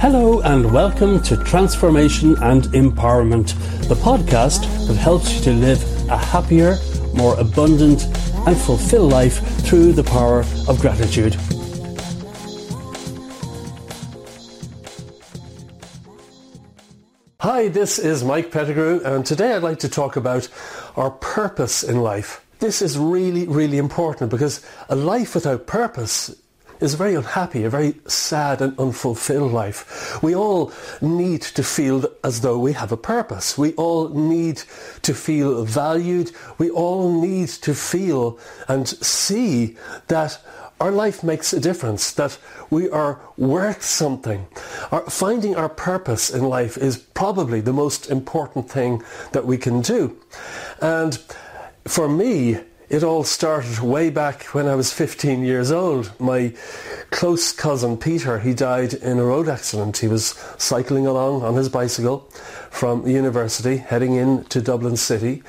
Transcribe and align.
Hello 0.00 0.40
and 0.42 0.72
welcome 0.72 1.20
to 1.24 1.36
Transformation 1.36 2.40
and 2.40 2.62
Empowerment, 2.66 3.48
the 3.88 3.96
podcast 3.96 4.60
that 4.86 4.94
helps 4.94 5.34
you 5.34 5.40
to 5.42 5.52
live 5.52 5.82
a 6.08 6.16
happier, 6.16 6.76
more 7.14 7.36
abundant 7.40 8.04
and 8.46 8.56
fulfilled 8.56 9.10
life 9.10 9.40
through 9.66 9.92
the 9.92 10.04
power 10.04 10.44
of 10.68 10.78
gratitude. 10.80 11.34
Hi, 17.40 17.66
this 17.66 17.98
is 17.98 18.22
Mike 18.22 18.52
Pettigrew 18.52 19.00
and 19.04 19.26
today 19.26 19.54
I'd 19.54 19.64
like 19.64 19.80
to 19.80 19.88
talk 19.88 20.14
about 20.14 20.48
our 20.94 21.10
purpose 21.10 21.82
in 21.82 22.02
life. 22.02 22.46
This 22.60 22.82
is 22.82 22.96
really, 22.96 23.48
really 23.48 23.78
important 23.78 24.30
because 24.30 24.64
a 24.88 24.94
life 24.94 25.34
without 25.34 25.66
purpose 25.66 26.40
is 26.80 26.94
a 26.94 26.96
very 26.96 27.14
unhappy, 27.14 27.64
a 27.64 27.70
very 27.70 27.94
sad 28.06 28.60
and 28.62 28.78
unfulfilled 28.78 29.52
life. 29.52 30.22
We 30.22 30.34
all 30.34 30.72
need 31.00 31.42
to 31.42 31.62
feel 31.62 32.06
as 32.22 32.40
though 32.40 32.58
we 32.58 32.72
have 32.72 32.92
a 32.92 32.96
purpose. 32.96 33.58
We 33.58 33.74
all 33.74 34.08
need 34.10 34.62
to 35.02 35.14
feel 35.14 35.64
valued. 35.64 36.32
We 36.58 36.70
all 36.70 37.20
need 37.20 37.48
to 37.48 37.74
feel 37.74 38.38
and 38.68 38.88
see 38.88 39.76
that 40.06 40.38
our 40.80 40.92
life 40.92 41.24
makes 41.24 41.52
a 41.52 41.60
difference, 41.60 42.12
that 42.12 42.38
we 42.70 42.88
are 42.88 43.20
worth 43.36 43.82
something. 43.82 44.46
Our, 44.92 45.02
finding 45.10 45.56
our 45.56 45.68
purpose 45.68 46.30
in 46.30 46.44
life 46.44 46.76
is 46.76 46.96
probably 46.96 47.60
the 47.60 47.72
most 47.72 48.10
important 48.10 48.70
thing 48.70 49.02
that 49.32 49.44
we 49.44 49.58
can 49.58 49.80
do. 49.80 50.16
And 50.80 51.18
for 51.84 52.08
me, 52.08 52.58
it 52.88 53.02
all 53.02 53.24
started 53.24 53.80
way 53.80 54.10
back 54.10 54.44
when 54.54 54.66
I 54.66 54.74
was 54.74 54.92
15 54.92 55.42
years 55.42 55.70
old. 55.70 56.12
My 56.18 56.54
close 57.10 57.52
cousin 57.52 57.96
Peter, 57.98 58.38
he 58.38 58.54
died 58.54 58.94
in 58.94 59.18
a 59.18 59.24
road 59.24 59.48
accident. 59.48 59.98
He 59.98 60.08
was 60.08 60.28
cycling 60.56 61.06
along 61.06 61.42
on 61.42 61.54
his 61.54 61.68
bicycle 61.68 62.20
from 62.70 63.06
university 63.06 63.76
heading 63.76 64.14
into 64.14 64.60
Dublin 64.60 64.96
City 64.96 65.42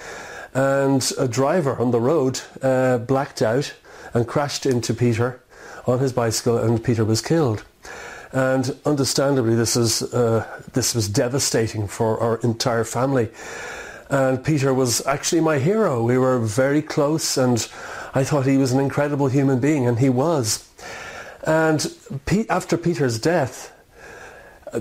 and 0.53 1.11
a 1.17 1.27
driver 1.27 1.77
on 1.77 1.91
the 1.91 2.01
road 2.01 2.41
uh, 2.61 2.97
blacked 2.97 3.41
out 3.41 3.73
and 4.13 4.27
crashed 4.27 4.65
into 4.65 4.93
Peter 4.93 5.41
on 5.85 5.99
his 5.99 6.11
bicycle 6.11 6.57
and 6.57 6.83
Peter 6.83 7.05
was 7.05 7.21
killed. 7.21 7.63
And 8.31 8.77
understandably 8.85 9.55
this, 9.55 9.75
is, 9.75 10.03
uh, 10.13 10.45
this 10.73 10.93
was 10.93 11.07
devastating 11.07 11.87
for 11.87 12.19
our 12.19 12.37
entire 12.37 12.83
family. 12.83 13.29
And 14.09 14.43
Peter 14.43 14.73
was 14.73 15.05
actually 15.05 15.41
my 15.41 15.59
hero. 15.59 16.03
We 16.03 16.17
were 16.17 16.39
very 16.39 16.81
close 16.81 17.37
and 17.37 17.67
I 18.15 18.23
thought 18.23 18.45
he 18.45 18.57
was 18.57 18.71
an 18.71 18.79
incredible 18.79 19.27
human 19.27 19.59
being 19.59 19.87
and 19.87 19.99
he 19.99 20.09
was. 20.09 20.67
And 21.43 21.93
after 22.49 22.77
Peter's 22.77 23.19
death, 23.19 23.71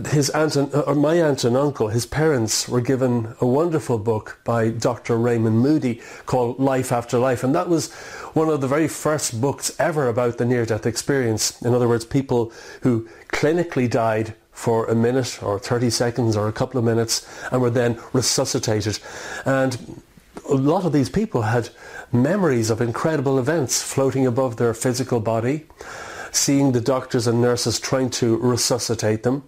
his 0.08 0.30
aunt 0.30 0.56
and, 0.56 0.74
or 0.74 0.94
my 0.94 1.14
aunt 1.20 1.44
and 1.44 1.56
uncle, 1.56 1.88
his 1.88 2.06
parents 2.06 2.68
were 2.68 2.80
given 2.80 3.34
a 3.40 3.46
wonderful 3.46 3.98
book 3.98 4.40
by 4.44 4.70
Dr. 4.70 5.16
Raymond 5.16 5.60
Moody 5.60 6.00
called 6.26 6.58
Life 6.58 6.92
After 6.92 7.18
Life. 7.18 7.44
And 7.44 7.54
that 7.54 7.68
was 7.68 7.92
one 8.34 8.48
of 8.48 8.60
the 8.60 8.68
very 8.68 8.88
first 8.88 9.40
books 9.40 9.74
ever 9.78 10.08
about 10.08 10.38
the 10.38 10.44
near-death 10.44 10.86
experience. 10.86 11.60
In 11.62 11.74
other 11.74 11.88
words, 11.88 12.04
people 12.04 12.52
who 12.82 13.08
clinically 13.28 13.88
died 13.88 14.34
for 14.58 14.86
a 14.86 14.94
minute 14.94 15.40
or 15.40 15.56
30 15.56 15.88
seconds 15.88 16.36
or 16.36 16.48
a 16.48 16.52
couple 16.52 16.80
of 16.80 16.84
minutes 16.84 17.24
and 17.52 17.62
were 17.62 17.70
then 17.70 17.96
resuscitated. 18.12 18.98
And 19.46 20.02
a 20.50 20.54
lot 20.56 20.84
of 20.84 20.92
these 20.92 21.08
people 21.08 21.42
had 21.42 21.68
memories 22.10 22.68
of 22.68 22.80
incredible 22.80 23.38
events 23.38 23.80
floating 23.80 24.26
above 24.26 24.56
their 24.56 24.74
physical 24.74 25.20
body, 25.20 25.66
seeing 26.32 26.72
the 26.72 26.80
doctors 26.80 27.28
and 27.28 27.40
nurses 27.40 27.78
trying 27.78 28.10
to 28.10 28.36
resuscitate 28.38 29.22
them, 29.22 29.44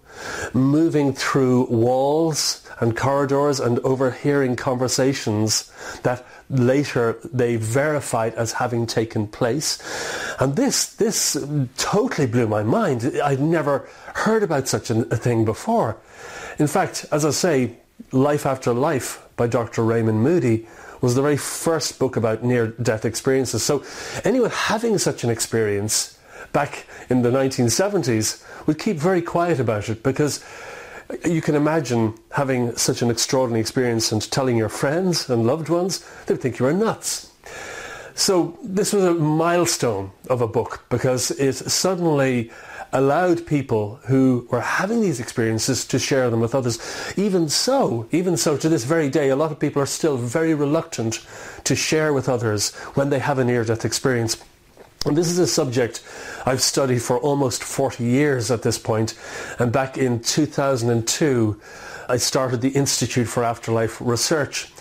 moving 0.53 1.11
through 1.11 1.65
walls 1.65 2.65
and 2.79 2.95
corridors 2.95 3.59
and 3.59 3.79
overhearing 3.79 4.55
conversations 4.55 5.69
that 6.03 6.25
later 6.49 7.19
they 7.33 7.57
verified 7.57 8.33
as 8.35 8.53
having 8.53 8.87
taken 8.87 9.27
place. 9.27 9.77
And 10.41 10.55
this, 10.55 10.87
this 10.95 11.37
totally 11.77 12.25
blew 12.25 12.47
my 12.47 12.63
mind. 12.63 13.19
I'd 13.23 13.39
never 13.39 13.87
heard 14.15 14.41
about 14.41 14.67
such 14.67 14.89
a 14.89 15.03
thing 15.03 15.45
before. 15.45 15.97
In 16.57 16.65
fact, 16.65 17.05
as 17.11 17.25
I 17.25 17.29
say, 17.29 17.77
Life 18.11 18.47
After 18.47 18.73
Life 18.73 19.23
by 19.35 19.45
Dr. 19.45 19.83
Raymond 19.85 20.23
Moody 20.23 20.67
was 20.99 21.13
the 21.13 21.21
very 21.21 21.37
first 21.37 21.99
book 21.99 22.15
about 22.15 22.43
near-death 22.43 23.05
experiences. 23.05 23.61
So 23.61 23.83
anyone 24.23 24.49
having 24.49 24.97
such 24.97 25.23
an 25.23 25.29
experience 25.29 26.17
back 26.53 26.87
in 27.07 27.21
the 27.21 27.29
1970s 27.29 28.43
would 28.65 28.79
keep 28.79 28.97
very 28.97 29.21
quiet 29.21 29.59
about 29.59 29.89
it 29.89 30.01
because 30.01 30.43
you 31.23 31.43
can 31.43 31.53
imagine 31.53 32.15
having 32.31 32.75
such 32.77 33.03
an 33.03 33.11
extraordinary 33.11 33.61
experience 33.61 34.11
and 34.11 34.29
telling 34.31 34.57
your 34.57 34.69
friends 34.69 35.29
and 35.29 35.45
loved 35.45 35.69
ones, 35.69 36.03
they'd 36.25 36.41
think 36.41 36.57
you 36.57 36.65
were 36.65 36.73
nuts. 36.73 37.30
So 38.21 38.55
this 38.61 38.93
was 38.93 39.03
a 39.03 39.15
milestone 39.15 40.11
of 40.29 40.41
a 40.41 40.47
book 40.47 40.85
because 40.89 41.31
it 41.31 41.53
suddenly 41.53 42.51
allowed 42.93 43.47
people 43.47 43.95
who 44.05 44.47
were 44.51 44.61
having 44.61 45.01
these 45.01 45.19
experiences 45.19 45.85
to 45.87 45.97
share 45.97 46.29
them 46.29 46.39
with 46.39 46.53
others. 46.53 46.77
Even 47.17 47.49
so, 47.49 48.07
even 48.11 48.37
so, 48.37 48.57
to 48.57 48.69
this 48.69 48.83
very 48.83 49.09
day, 49.09 49.29
a 49.29 49.35
lot 49.35 49.51
of 49.51 49.57
people 49.57 49.81
are 49.81 49.87
still 49.87 50.17
very 50.17 50.53
reluctant 50.53 51.25
to 51.63 51.75
share 51.75 52.13
with 52.13 52.29
others 52.29 52.75
when 52.93 53.09
they 53.09 53.17
have 53.17 53.39
a 53.39 53.43
near-death 53.43 53.85
experience. 53.85 54.37
And 55.07 55.17
this 55.17 55.31
is 55.31 55.39
a 55.39 55.47
subject 55.47 56.03
I've 56.45 56.61
studied 56.61 57.01
for 57.01 57.17
almost 57.17 57.63
40 57.63 58.03
years 58.03 58.51
at 58.51 58.61
this 58.61 58.77
point. 58.77 59.15
And 59.57 59.71
back 59.71 59.97
in 59.97 60.19
2002, 60.21 61.59
I 62.07 62.17
started 62.17 62.61
the 62.61 62.69
Institute 62.69 63.27
for 63.27 63.43
Afterlife 63.43 63.99
Research. 63.99 64.71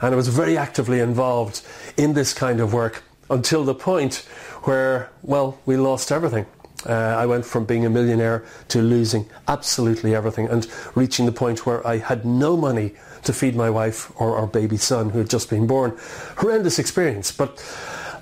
And 0.00 0.14
I 0.14 0.16
was 0.16 0.28
very 0.28 0.56
actively 0.56 1.00
involved 1.00 1.62
in 1.96 2.14
this 2.14 2.32
kind 2.32 2.60
of 2.60 2.72
work 2.72 3.02
until 3.30 3.64
the 3.64 3.74
point 3.74 4.26
where, 4.62 5.10
well, 5.22 5.58
we 5.66 5.76
lost 5.76 6.10
everything. 6.12 6.46
Uh, 6.86 6.92
I 6.92 7.26
went 7.26 7.44
from 7.44 7.64
being 7.64 7.84
a 7.84 7.90
millionaire 7.90 8.44
to 8.68 8.80
losing 8.80 9.28
absolutely 9.48 10.14
everything 10.14 10.48
and 10.48 10.66
reaching 10.94 11.26
the 11.26 11.32
point 11.32 11.66
where 11.66 11.84
I 11.86 11.98
had 11.98 12.24
no 12.24 12.56
money 12.56 12.94
to 13.24 13.32
feed 13.32 13.56
my 13.56 13.68
wife 13.68 14.12
or 14.20 14.36
our 14.36 14.46
baby 14.46 14.76
son 14.76 15.10
who 15.10 15.18
had 15.18 15.28
just 15.28 15.50
been 15.50 15.66
born. 15.66 15.98
Horrendous 16.36 16.78
experience, 16.78 17.32
but 17.32 17.58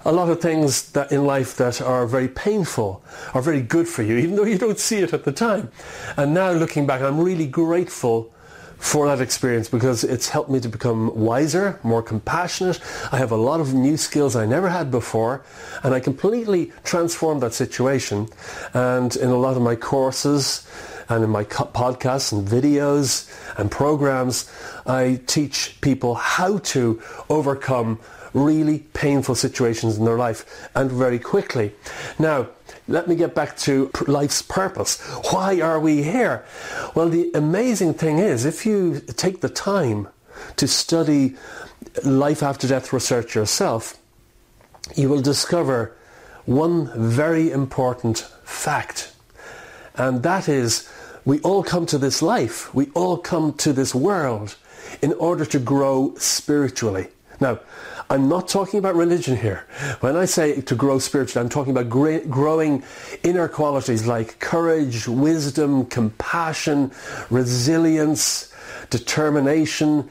a 0.06 0.12
lot 0.12 0.30
of 0.30 0.40
things 0.40 0.92
that 0.92 1.12
in 1.12 1.26
life 1.26 1.56
that 1.56 1.82
are 1.82 2.06
very 2.06 2.28
painful 2.28 3.02
are 3.34 3.42
very 3.42 3.60
good 3.60 3.88
for 3.88 4.02
you, 4.02 4.16
even 4.16 4.36
though 4.36 4.44
you 4.44 4.56
don't 4.56 4.78
see 4.78 4.98
it 4.98 5.12
at 5.12 5.24
the 5.24 5.32
time. 5.32 5.70
And 6.16 6.32
now 6.32 6.52
looking 6.52 6.86
back, 6.86 7.02
I'm 7.02 7.20
really 7.20 7.46
grateful 7.46 8.32
for 8.78 9.06
that 9.06 9.20
experience 9.20 9.68
because 9.68 10.04
it's 10.04 10.28
helped 10.28 10.50
me 10.50 10.60
to 10.60 10.68
become 10.68 11.14
wiser, 11.16 11.80
more 11.82 12.02
compassionate. 12.02 12.80
I 13.10 13.18
have 13.18 13.32
a 13.32 13.36
lot 13.36 13.60
of 13.60 13.74
new 13.74 13.96
skills 13.96 14.36
I 14.36 14.46
never 14.46 14.68
had 14.68 14.90
before 14.90 15.44
and 15.82 15.94
I 15.94 16.00
completely 16.00 16.72
transformed 16.84 17.42
that 17.42 17.54
situation. 17.54 18.28
And 18.74 19.14
in 19.16 19.30
a 19.30 19.36
lot 19.36 19.56
of 19.56 19.62
my 19.62 19.76
courses 19.76 20.66
and 21.08 21.24
in 21.24 21.30
my 21.30 21.44
podcasts 21.44 22.32
and 22.32 22.46
videos 22.46 23.30
and 23.58 23.70
programs, 23.70 24.50
I 24.86 25.20
teach 25.26 25.80
people 25.80 26.14
how 26.14 26.58
to 26.58 27.00
overcome 27.28 28.00
really 28.36 28.80
painful 28.92 29.34
situations 29.34 29.96
in 29.96 30.04
their 30.04 30.18
life 30.18 30.68
and 30.74 30.92
very 30.92 31.18
quickly. 31.18 31.72
Now, 32.18 32.48
let 32.86 33.08
me 33.08 33.16
get 33.16 33.34
back 33.34 33.56
to 33.58 33.90
life's 34.06 34.42
purpose. 34.42 35.00
Why 35.32 35.60
are 35.60 35.80
we 35.80 36.02
here? 36.02 36.44
Well, 36.94 37.08
the 37.08 37.30
amazing 37.34 37.94
thing 37.94 38.18
is 38.18 38.44
if 38.44 38.66
you 38.66 39.00
take 39.00 39.40
the 39.40 39.48
time 39.48 40.08
to 40.56 40.68
study 40.68 41.34
life 42.04 42.42
after 42.42 42.68
death 42.68 42.92
research 42.92 43.34
yourself, 43.34 43.96
you 44.94 45.08
will 45.08 45.22
discover 45.22 45.96
one 46.44 46.92
very 46.94 47.50
important 47.50 48.18
fact. 48.44 49.12
And 49.96 50.22
that 50.22 50.46
is 50.48 50.88
we 51.24 51.40
all 51.40 51.64
come 51.64 51.86
to 51.86 51.98
this 51.98 52.20
life, 52.20 52.72
we 52.74 52.90
all 52.94 53.16
come 53.16 53.54
to 53.54 53.72
this 53.72 53.94
world 53.94 54.56
in 55.00 55.14
order 55.14 55.44
to 55.46 55.58
grow 55.58 56.14
spiritually. 56.18 57.08
Now, 57.40 57.60
I'm 58.08 58.28
not 58.28 58.46
talking 58.46 58.78
about 58.78 58.94
religion 58.94 59.36
here. 59.36 59.66
When 60.00 60.16
I 60.16 60.26
say 60.26 60.60
to 60.60 60.74
grow 60.74 60.98
spiritually, 60.98 61.44
I'm 61.44 61.50
talking 61.50 61.76
about 61.76 61.88
growing 61.90 62.82
inner 63.24 63.48
qualities 63.48 64.06
like 64.06 64.38
courage, 64.38 65.08
wisdom, 65.08 65.86
compassion, 65.86 66.92
resilience, 67.30 68.52
determination, 68.90 70.08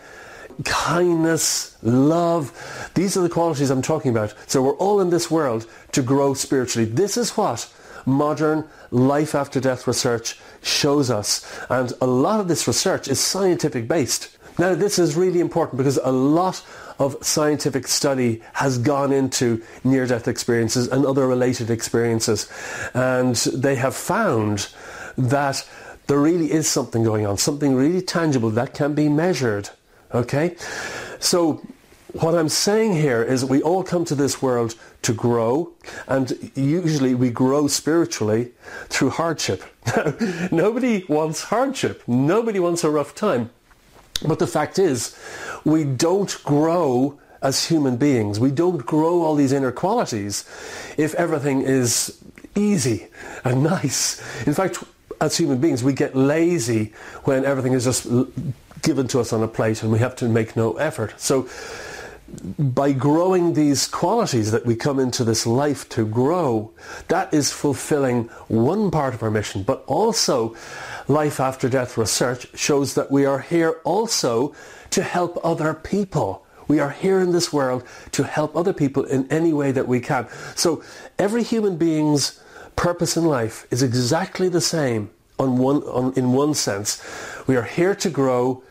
kindness, 0.65 1.77
love. 1.83 2.91
These 2.95 3.15
are 3.15 3.21
the 3.21 3.29
qualities 3.29 3.69
I'm 3.69 3.81
talking 3.81 4.11
about. 4.11 4.33
So 4.47 4.61
we're 4.61 4.77
all 4.77 4.99
in 4.99 5.09
this 5.09 5.31
world 5.31 5.65
to 5.93 6.01
grow 6.01 6.33
spiritually. 6.33 6.89
This 6.89 7.15
is 7.17 7.31
what 7.37 7.71
modern 8.05 8.67
life 8.91 9.35
after 9.35 9.59
death 9.59 9.87
research 9.87 10.37
shows 10.61 11.09
us. 11.09 11.45
And 11.69 11.93
a 12.01 12.07
lot 12.07 12.39
of 12.39 12.47
this 12.47 12.67
research 12.67 13.07
is 13.07 13.19
scientific 13.19 13.87
based. 13.87 14.37
Now 14.57 14.75
this 14.75 14.99
is 14.99 15.15
really 15.15 15.39
important 15.39 15.77
because 15.77 15.97
a 15.97 16.11
lot 16.11 16.63
of 16.99 17.17
scientific 17.21 17.87
study 17.87 18.41
has 18.53 18.77
gone 18.77 19.11
into 19.11 19.61
near-death 19.83 20.27
experiences 20.27 20.87
and 20.87 21.05
other 21.05 21.27
related 21.27 21.69
experiences. 21.69 22.49
And 22.93 23.35
they 23.35 23.75
have 23.75 23.95
found 23.95 24.69
that 25.17 25.67
there 26.07 26.19
really 26.19 26.51
is 26.51 26.67
something 26.67 27.03
going 27.03 27.25
on, 27.25 27.37
something 27.37 27.75
really 27.75 28.01
tangible 28.01 28.49
that 28.51 28.73
can 28.73 28.93
be 28.93 29.09
measured. 29.09 29.69
Okay? 30.13 30.55
So 31.19 31.61
what 32.13 32.35
I'm 32.35 32.49
saying 32.49 32.93
here 32.93 33.21
is 33.21 33.43
we 33.43 33.61
all 33.61 33.83
come 33.83 34.05
to 34.05 34.15
this 34.15 34.41
world 34.41 34.75
to 35.01 35.13
grow, 35.13 35.73
and 36.07 36.51
usually 36.55 37.13
we 37.13 37.29
grow 37.29 37.67
spiritually 37.67 38.51
through 38.87 39.09
hardship. 39.11 39.63
Nobody 40.51 41.03
wants 41.09 41.43
hardship. 41.43 42.03
Nobody 42.07 42.59
wants 42.59 42.83
a 42.83 42.89
rough 42.89 43.15
time. 43.15 43.49
But 44.25 44.39
the 44.39 44.47
fact 44.47 44.79
is, 44.79 45.17
we 45.63 45.83
don't 45.83 46.41
grow 46.43 47.19
as 47.41 47.67
human 47.67 47.97
beings. 47.97 48.39
We 48.39 48.51
don't 48.51 48.85
grow 48.85 49.21
all 49.21 49.35
these 49.35 49.51
inner 49.51 49.71
qualities 49.71 50.45
if 50.97 51.13
everything 51.15 51.61
is 51.61 52.17
easy 52.55 53.07
and 53.43 53.63
nice. 53.75 54.19
In 54.47 54.53
fact, 54.53 54.83
as 55.21 55.37
human 55.37 55.59
beings, 55.59 55.83
we 55.83 55.93
get 55.93 56.15
lazy 56.15 56.93
when 57.23 57.45
everything 57.45 57.73
is 57.73 57.83
just 57.85 58.07
given 58.81 59.07
to 59.09 59.19
us 59.19 59.33
on 59.33 59.41
a 59.43 59.47
plate 59.47 59.83
and 59.83 59.91
we 59.91 59.99
have 59.99 60.15
to 60.17 60.27
make 60.27 60.55
no 60.55 60.73
effort. 60.77 61.19
So 61.19 61.47
by 62.57 62.91
growing 62.91 63.53
these 63.53 63.87
qualities 63.87 64.51
that 64.51 64.65
we 64.65 64.75
come 64.75 64.99
into 64.99 65.23
this 65.23 65.45
life 65.45 65.87
to 65.89 66.05
grow, 66.05 66.71
that 67.07 67.33
is 67.33 67.51
fulfilling 67.51 68.25
one 68.47 68.91
part 68.91 69.13
of 69.13 69.23
our 69.23 69.31
mission. 69.31 69.63
But 69.63 69.83
also, 69.85 70.55
life 71.07 71.39
after 71.39 71.69
death 71.69 71.97
research 71.97 72.47
shows 72.57 72.95
that 72.95 73.11
we 73.11 73.25
are 73.25 73.39
here 73.39 73.79
also 73.83 74.53
to 74.91 75.03
help 75.03 75.39
other 75.43 75.73
people. 75.73 76.45
We 76.67 76.79
are 76.79 76.89
here 76.89 77.19
in 77.19 77.31
this 77.31 77.53
world 77.53 77.83
to 78.11 78.23
help 78.23 78.55
other 78.55 78.73
people 78.73 79.03
in 79.03 79.31
any 79.31 79.53
way 79.53 79.71
that 79.71 79.87
we 79.87 79.99
can. 79.99 80.27
So 80.55 80.83
every 81.19 81.43
human 81.43 81.77
being's 81.77 82.41
purpose 82.75 83.15
in 83.15 83.25
life 83.25 83.67
is 83.71 83.83
exactly 83.83 84.49
the 84.49 84.61
same 84.61 85.11
on 85.37 85.57
one, 85.57 85.83
on, 85.83 86.13
in 86.15 86.33
one 86.33 86.53
sense. 86.53 87.03
We 87.45 87.55
are 87.55 87.63
here 87.63 87.93
to 87.95 88.09
grow 88.09 88.63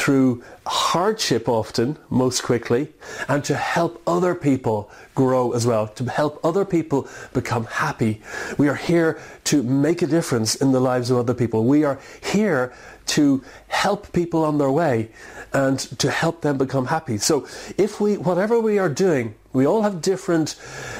through 0.00 0.42
hardship 0.66 1.46
often, 1.46 1.98
most 2.08 2.42
quickly, 2.42 2.88
and 3.28 3.44
to 3.44 3.54
help 3.54 4.00
other 4.06 4.34
people 4.34 4.90
grow 5.14 5.52
as 5.52 5.66
well, 5.66 5.88
to 5.88 6.04
help 6.04 6.42
other 6.42 6.64
people 6.64 7.06
become 7.34 7.66
happy. 7.66 8.22
We 8.56 8.66
are 8.70 8.76
here 8.76 9.20
to 9.44 9.62
make 9.62 10.00
a 10.00 10.06
difference 10.06 10.54
in 10.54 10.72
the 10.72 10.80
lives 10.80 11.10
of 11.10 11.18
other 11.18 11.34
people. 11.34 11.66
We 11.66 11.84
are 11.84 12.00
here 12.22 12.72
to 13.08 13.44
help 13.68 14.10
people 14.12 14.42
on 14.42 14.56
their 14.56 14.70
way 14.70 15.10
and 15.52 15.78
to 15.98 16.10
help 16.10 16.40
them 16.40 16.56
become 16.56 16.86
happy. 16.86 17.18
So 17.18 17.46
if 17.76 18.00
we, 18.00 18.16
whatever 18.16 18.58
we 18.58 18.78
are 18.78 18.88
doing, 18.88 19.34
we 19.52 19.66
all 19.66 19.82
have 19.82 20.00
different 20.00 20.56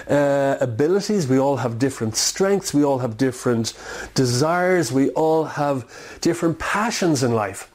uh, 0.08 0.58
abilities, 0.60 1.26
we 1.26 1.38
all 1.38 1.56
have 1.56 1.78
different 1.78 2.16
strengths, 2.16 2.74
we 2.74 2.84
all 2.84 2.98
have 2.98 3.16
different 3.16 3.72
desires, 4.14 4.92
we 4.92 5.08
all 5.10 5.44
have 5.44 5.86
different 6.20 6.58
passions 6.58 7.22
in 7.22 7.32
life. 7.32 7.70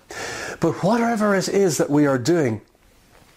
But 0.59 0.83
whatever 0.83 1.35
it 1.35 1.47
is 1.49 1.77
that 1.77 1.89
we 1.89 2.05
are 2.05 2.17
doing, 2.17 2.61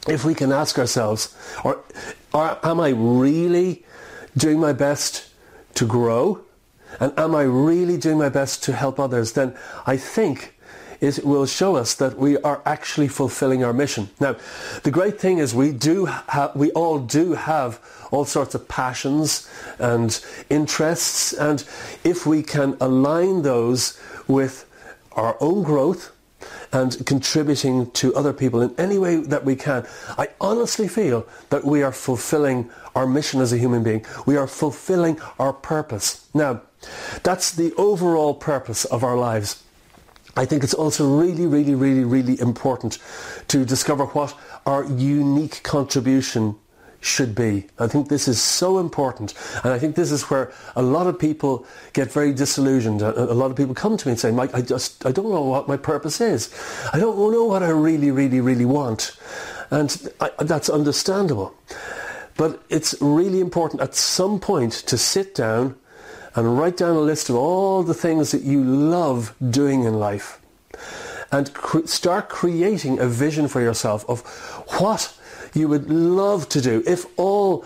if 0.07 0.25
we 0.25 0.35
can 0.35 0.53
ask 0.53 0.79
ourselves, 0.79 1.35
or, 1.65 1.81
or 2.33 2.59
am 2.65 2.81
I 2.81 2.91
really 2.91 3.85
doing 4.37 4.61
my 4.61 4.73
best 4.73 5.29
to 5.75 5.87
grow? 5.87 6.41
And 7.01 7.13
am 7.19 7.35
I 7.35 7.43
really 7.43 7.97
doing 7.97 8.19
my 8.19 8.29
best 8.29 8.63
to 8.65 8.73
help 8.73 8.99
others? 8.99 9.33
Then 9.33 9.57
I 9.87 9.97
think 9.97 10.55
it 11.01 11.25
will 11.25 11.47
show 11.47 11.77
us 11.77 11.95
that 11.95 12.19
we 12.19 12.39
are 12.39 12.61
actually 12.67 13.09
fulfilling 13.09 13.63
our 13.63 13.73
mission. 13.73 14.11
Now, 14.19 14.37
the 14.83 14.91
great 14.91 15.21
thing 15.21 15.39
is 15.39 15.55
we 15.55 15.71
do 15.71 16.07
have, 16.07 16.57
we 16.57 16.73
all 16.73 16.99
do 16.99 17.35
have 17.35 17.81
all 18.11 18.25
sorts 18.25 18.55
of 18.55 18.67
passions 18.69 19.49
and 19.79 20.19
interests, 20.51 21.33
and 21.33 21.63
if 22.03 22.27
we 22.27 22.43
can 22.43 22.77
align 22.81 23.43
those 23.43 24.01
with 24.27 24.65
our 25.13 25.37
own 25.41 25.63
growth 25.63 26.13
and 26.73 27.05
contributing 27.07 27.91
to 27.93 28.15
other 28.15 28.33
people 28.33 28.61
in 28.61 28.75
any 28.79 28.99
way 28.99 29.17
that 29.17 29.45
we 29.45 29.57
can, 29.57 29.87
I 30.17 30.29
honestly 30.41 30.89
feel 30.89 31.27
that 31.51 31.65
we 31.65 31.83
are 31.83 31.93
fulfilling 31.93 32.71
our 32.95 33.07
mission 33.07 33.41
as 33.41 33.53
a 33.53 33.59
human 33.59 33.83
being. 33.83 34.05
We 34.27 34.37
are 34.37 34.47
fulfilling 34.47 35.21
our 35.39 35.53
purpose. 35.53 36.29
Now, 36.35 36.63
that's 37.23 37.53
the 37.53 37.73
overall 37.75 38.35
purpose 38.35 38.85
of 38.85 39.03
our 39.03 39.17
lives. 39.17 39.63
I 40.37 40.45
think 40.45 40.63
it's 40.63 40.75
also 40.75 41.09
really, 41.09 41.47
really, 41.47 41.75
really, 41.75 42.05
really 42.05 42.41
important 42.41 42.99
to 43.49 43.65
discover 43.65 44.05
what 44.07 44.35
our 44.67 44.85
unique 44.85 45.63
contribution 45.65 46.57
should 47.01 47.35
be. 47.35 47.67
I 47.79 47.87
think 47.87 48.09
this 48.09 48.27
is 48.27 48.41
so 48.41 48.79
important. 48.79 49.35
And 49.63 49.73
I 49.73 49.79
think 49.79 49.95
this 49.95 50.11
is 50.11 50.23
where 50.23 50.53
a 50.75 50.83
lot 50.83 51.07
of 51.07 51.19
people 51.19 51.67
get 51.93 52.11
very 52.11 52.33
disillusioned. 52.33 53.03
A, 53.03 53.35
lot 53.35 53.51
of 53.51 53.57
people 53.57 53.75
come 53.75 53.97
to 53.97 54.09
me 54.09 54.13
and 54.13 54.21
say, 54.21 54.31
Mike, 54.31 54.55
I 54.55 54.63
just, 54.63 55.07
I 55.07 55.13
don't 55.13 55.31
know 55.31 55.43
what 55.43 55.69
my 55.69 55.77
purpose 55.77 56.21
is. 56.21 56.53
I 56.93 56.99
don't 56.99 57.17
know 57.33 57.45
what 57.45 57.63
I 57.63 57.69
really, 57.69 58.11
really, 58.11 58.41
really 58.41 58.65
want. 58.65 59.17
And 59.71 60.11
I, 60.21 60.31
that's 60.41 60.69
understandable. 60.69 61.55
But 62.37 62.63
it's 62.69 62.95
really 63.01 63.41
important 63.41 63.83
at 63.83 63.95
some 63.95 64.41
point 64.41 64.73
to 64.73 64.99
sit 64.99 65.35
down 65.35 65.77
and 66.35 66.59
write 66.59 66.77
down 66.77 66.97
a 66.97 67.01
list 67.01 67.29
of 67.29 67.37
all 67.37 67.83
the 67.83 67.95
things 67.95 68.31
that 68.33 68.43
you 68.43 68.63
love 68.63 69.35
doing 69.51 69.85
in 69.85 69.95
life 69.95 70.41
and 71.31 71.53
cr- 71.53 71.87
start 71.87 72.29
creating 72.29 72.99
a 72.99 73.07
vision 73.07 73.49
for 73.49 73.61
yourself 73.61 74.09
of 74.09 74.21
what 74.81 75.15
you 75.55 75.69
would 75.69 75.91
love 75.91 76.49
to 76.51 76.61
do. 76.61 76.83
If 76.87 77.07
all 77.17 77.65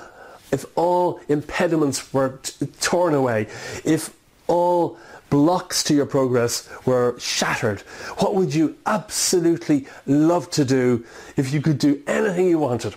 if 0.50 0.66
all 0.76 1.18
impediments 1.28 2.12
were 2.12 2.38
t- 2.42 2.66
torn 2.80 3.14
away 3.14 3.46
if 3.84 4.14
all 4.52 4.98
blocks 5.32 5.82
to 5.82 5.94
your 5.94 6.04
progress 6.04 6.68
were 6.84 7.18
shattered, 7.18 7.80
what 8.18 8.34
would 8.34 8.54
you 8.54 8.76
absolutely 8.84 9.86
love 10.06 10.50
to 10.50 10.62
do 10.62 11.02
if 11.38 11.54
you 11.54 11.62
could 11.62 11.78
do 11.78 12.02
anything 12.06 12.48
you 12.48 12.58
wanted? 12.58 12.94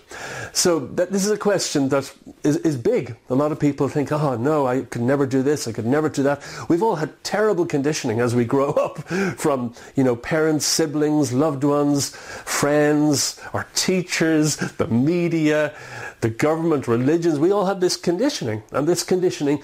So 0.51 0.79
that, 0.79 1.13
this 1.13 1.25
is 1.25 1.31
a 1.31 1.37
question 1.37 1.87
that 1.89 2.13
is, 2.43 2.57
is 2.57 2.75
big. 2.75 3.15
A 3.29 3.35
lot 3.35 3.53
of 3.53 3.59
people 3.59 3.87
think, 3.87 4.11
oh 4.11 4.35
no, 4.35 4.67
I 4.67 4.81
could 4.81 5.01
never 5.01 5.25
do 5.25 5.41
this, 5.43 5.65
I 5.65 5.71
could 5.71 5.85
never 5.85 6.09
do 6.09 6.23
that. 6.23 6.45
We've 6.67 6.83
all 6.83 6.97
had 6.97 7.23
terrible 7.23 7.65
conditioning 7.65 8.19
as 8.19 8.35
we 8.35 8.43
grow 8.43 8.71
up 8.85 8.97
from, 9.39 9.73
you 9.95 10.03
know, 10.03 10.17
parents, 10.17 10.65
siblings, 10.65 11.31
loved 11.31 11.63
ones, 11.63 12.13
friends, 12.13 13.39
our 13.53 13.65
teachers, 13.75 14.57
the 14.57 14.87
media, 14.87 15.73
the 16.19 16.29
government, 16.29 16.85
religions. 16.89 17.39
We 17.39 17.51
all 17.51 17.65
have 17.65 17.79
this 17.79 17.95
conditioning 17.95 18.63
and 18.73 18.85
this 18.85 19.03
conditioning 19.03 19.63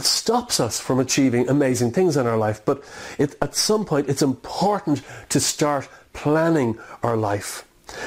stops 0.00 0.58
us 0.58 0.80
from 0.80 0.98
achieving 0.98 1.48
amazing 1.48 1.92
things 1.92 2.16
in 2.16 2.26
our 2.26 2.38
life. 2.38 2.62
But 2.64 2.82
it, 3.18 3.36
at 3.42 3.54
some 3.54 3.84
point, 3.84 4.08
it's 4.08 4.22
important 4.22 5.02
to 5.28 5.40
start 5.40 5.88
planning 6.12 6.78
our 7.02 7.16
life. 7.16 7.64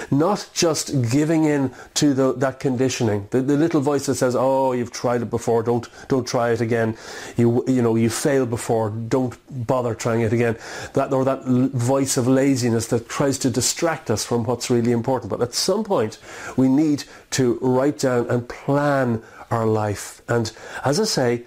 Not 0.09 0.49
just 0.53 1.11
giving 1.11 1.45
in 1.45 1.71
to 1.95 2.13
the, 2.13 2.33
that 2.33 2.59
conditioning. 2.59 3.27
The, 3.29 3.41
the, 3.41 3.55
little 3.55 3.81
voice 3.81 4.05
that 4.07 4.15
says, 4.15 4.35
"Oh, 4.35 4.71
you've 4.71 4.91
tried 4.91 5.21
it 5.21 5.29
before. 5.29 5.63
Don't 5.63 5.87
don't 6.07 6.27
try 6.27 6.51
it 6.51 6.61
again. 6.61 6.97
You 7.37 7.63
you 7.67 7.81
know 7.81 7.95
you 7.95 8.09
failed 8.09 8.49
before. 8.49 8.89
Don't 8.89 9.37
bother 9.67 9.93
trying 9.93 10.21
it 10.21 10.33
again." 10.33 10.57
That 10.93 11.13
or 11.13 11.23
that 11.25 11.43
voice 11.45 12.17
of 12.17 12.27
laziness 12.27 12.87
that 12.87 13.09
tries 13.09 13.37
to 13.39 13.49
distract 13.49 14.09
us 14.09 14.25
from 14.25 14.43
what's 14.45 14.69
really 14.69 14.91
important. 14.91 15.29
But 15.29 15.41
at 15.41 15.53
some 15.53 15.83
point, 15.83 16.17
we 16.57 16.67
need 16.67 17.03
to 17.31 17.59
write 17.61 17.99
down 17.99 18.29
and 18.29 18.47
plan 18.49 19.21
our 19.51 19.65
life. 19.65 20.21
And 20.27 20.51
as 20.83 20.99
I 20.99 21.03
say, 21.05 21.43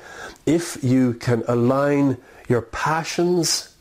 if 0.47 0.83
you 0.83 1.15
can 1.15 1.43
align 1.49 2.19
your 2.49 2.63
passions, 2.63 3.75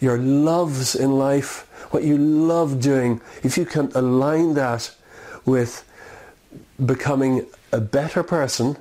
your 0.00 0.18
loves 0.18 0.94
in 0.94 1.18
life, 1.18 1.68
what 1.92 2.04
you 2.04 2.18
love 2.18 2.80
doing, 2.80 3.20
if 3.42 3.56
you 3.56 3.64
can 3.64 3.90
align 3.94 4.54
that 4.54 4.94
with 5.44 5.84
becoming 6.84 7.46
a 7.72 7.80
better 7.80 8.22
person 8.22 8.76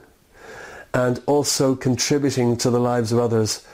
and 0.94 1.22
also 1.26 1.76
contributing 1.76 2.58
to 2.58 2.70
the 2.70 2.80
lives 2.80 3.12
of 3.12 3.20
others, 3.20 3.66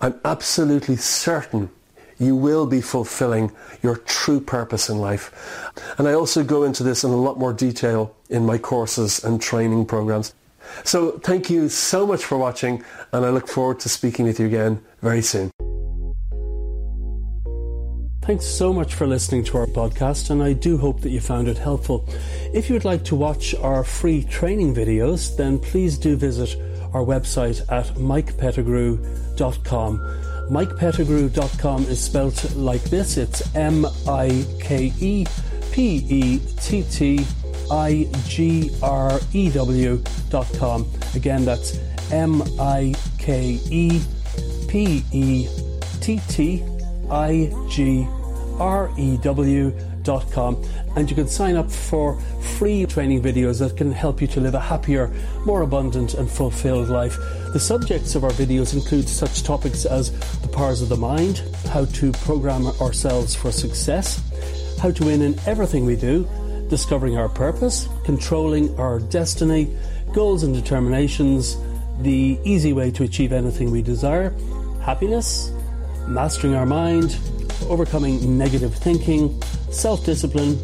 I'm 0.00 0.18
absolutely 0.24 0.96
certain 0.96 1.70
you 2.18 2.36
will 2.36 2.66
be 2.66 2.80
fulfilling 2.80 3.50
your 3.82 3.96
true 3.96 4.40
purpose 4.40 4.88
in 4.88 4.98
life. 4.98 5.72
And 5.98 6.06
I 6.06 6.12
also 6.12 6.44
go 6.44 6.62
into 6.62 6.82
this 6.82 7.04
in 7.04 7.10
a 7.10 7.16
lot 7.16 7.38
more 7.38 7.52
detail 7.52 8.14
in 8.30 8.46
my 8.46 8.58
courses 8.58 9.22
and 9.24 9.42
training 9.42 9.86
programs. 9.86 10.32
So 10.84 11.18
thank 11.18 11.50
you 11.50 11.68
so 11.68 12.06
much 12.06 12.24
for 12.24 12.38
watching 12.38 12.82
and 13.12 13.24
I 13.24 13.30
look 13.30 13.48
forward 13.48 13.80
to 13.80 13.88
speaking 13.88 14.26
with 14.26 14.40
you 14.40 14.46
again 14.46 14.80
very 15.00 15.22
soon. 15.22 15.50
Thanks 18.22 18.46
so 18.46 18.72
much 18.72 18.94
for 18.94 19.06
listening 19.08 19.42
to 19.44 19.58
our 19.58 19.66
podcast, 19.66 20.30
and 20.30 20.42
I 20.44 20.52
do 20.52 20.78
hope 20.78 21.00
that 21.00 21.10
you 21.10 21.20
found 21.20 21.48
it 21.48 21.58
helpful. 21.58 22.08
If 22.54 22.68
you 22.68 22.74
would 22.74 22.84
like 22.84 23.02
to 23.06 23.16
watch 23.16 23.52
our 23.56 23.82
free 23.82 24.22
training 24.22 24.76
videos, 24.76 25.36
then 25.36 25.58
please 25.58 25.98
do 25.98 26.14
visit 26.14 26.56
our 26.94 27.04
website 27.04 27.62
at 27.68 27.86
mikepettigrew.com. 27.96 29.98
MikePettigrew.com 30.50 31.82
is 31.84 32.00
spelt 32.00 32.54
like 32.54 32.82
this 32.84 33.16
it's 33.16 33.42
M 33.56 33.84
I 34.06 34.44
K 34.60 34.92
E 35.00 35.26
P 35.72 36.06
E 36.08 36.38
T 36.60 36.84
T 36.84 37.26
I 37.70 38.08
G 38.26 38.70
R 38.82 39.20
E 39.32 39.50
W.com. 39.50 40.86
Again, 41.14 41.44
that's 41.44 41.78
M 42.10 42.42
I 42.58 42.94
K 43.18 43.58
E 43.70 44.00
P 44.68 45.04
E 45.12 45.48
T 46.00 46.20
T 46.28 46.64
I 47.10 47.52
G 47.68 48.06
R 48.58 48.90
E 48.98 49.16
W 49.18 49.72
dot 50.02 50.30
com, 50.32 50.62
and 50.96 51.08
you 51.08 51.14
can 51.14 51.28
sign 51.28 51.56
up 51.56 51.70
for 51.70 52.20
free 52.58 52.84
training 52.86 53.22
videos 53.22 53.60
that 53.60 53.76
can 53.76 53.92
help 53.92 54.20
you 54.20 54.26
to 54.26 54.40
live 54.40 54.54
a 54.54 54.60
happier, 54.60 55.10
more 55.46 55.62
abundant, 55.62 56.14
and 56.14 56.30
fulfilled 56.30 56.88
life. 56.88 57.16
The 57.52 57.60
subjects 57.60 58.14
of 58.14 58.24
our 58.24 58.30
videos 58.32 58.74
include 58.74 59.08
such 59.08 59.42
topics 59.42 59.84
as 59.84 60.10
the 60.40 60.48
powers 60.48 60.82
of 60.82 60.88
the 60.88 60.96
mind, 60.96 61.42
how 61.70 61.84
to 61.84 62.12
program 62.12 62.66
ourselves 62.80 63.34
for 63.34 63.52
success, 63.52 64.20
how 64.80 64.90
to 64.90 65.04
win 65.04 65.22
in 65.22 65.38
everything 65.46 65.84
we 65.84 65.96
do, 65.96 66.28
discovering 66.72 67.18
our 67.18 67.28
purpose, 67.28 67.86
controlling 68.02 68.74
our 68.80 68.98
destiny, 68.98 69.68
goals 70.14 70.42
and 70.42 70.54
determinations, 70.54 71.58
the 72.00 72.38
easy 72.44 72.72
way 72.72 72.90
to 72.90 73.02
achieve 73.02 73.30
anything 73.30 73.70
we 73.70 73.82
desire, 73.82 74.30
happiness, 74.80 75.52
mastering 76.08 76.54
our 76.54 76.64
mind, 76.64 77.18
overcoming 77.68 78.38
negative 78.38 78.74
thinking, 78.74 79.38
self 79.70 80.06
discipline, 80.06 80.58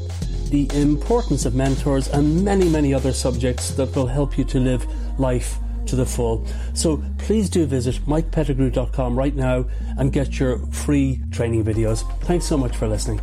the 0.48 0.66
importance 0.72 1.44
of 1.44 1.54
mentors, 1.54 2.08
and 2.08 2.42
many, 2.42 2.70
many 2.70 2.94
other 2.94 3.12
subjects 3.12 3.72
that 3.72 3.94
will 3.94 4.06
help 4.06 4.38
you 4.38 4.44
to 4.44 4.58
live 4.58 4.86
life 5.20 5.58
to 5.84 5.94
the 5.94 6.06
full. 6.06 6.46
So 6.72 7.02
please 7.18 7.50
do 7.50 7.66
visit 7.66 7.96
mikepettigrew.com 8.06 9.14
right 9.14 9.36
now 9.36 9.66
and 9.98 10.10
get 10.10 10.40
your 10.40 10.56
free 10.68 11.20
training 11.32 11.64
videos. 11.64 12.00
Thanks 12.22 12.46
so 12.46 12.56
much 12.56 12.74
for 12.74 12.88
listening. 12.88 13.20